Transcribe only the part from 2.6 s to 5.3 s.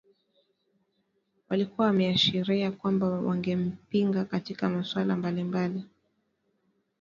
kwamba wangempinga katika masuala